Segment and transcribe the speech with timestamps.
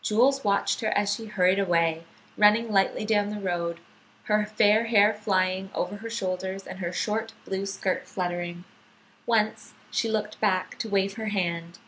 [0.00, 2.04] Jules watched her as she hurried away,
[2.38, 3.80] running lightly down the road,
[4.26, 8.62] her fair hair flying over her shoulders and her short blue skirt fluttering.
[9.26, 11.80] Once she looked back to wave her hand.